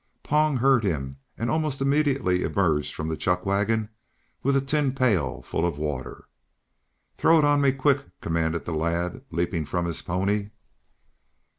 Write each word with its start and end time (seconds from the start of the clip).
Pong 0.23 0.57
heard 0.57 0.83
him 0.83 1.17
and 1.37 1.47
almost 1.51 1.79
immediately 1.79 2.41
emerged 2.41 2.91
from 2.91 3.07
the 3.07 3.15
chuck 3.15 3.45
wagon 3.45 3.89
with 4.41 4.55
a 4.55 4.59
tin 4.59 4.95
pail 4.95 5.43
full 5.43 5.63
of 5.63 5.77
water. 5.77 6.27
"Throw 7.17 7.37
it 7.37 7.45
on 7.45 7.61
me, 7.61 7.71
quick," 7.71 8.07
commanded 8.19 8.65
the 8.65 8.73
lad, 8.73 9.23
leaping 9.29 9.63
from 9.63 9.85
his 9.85 10.01
pony. 10.01 10.49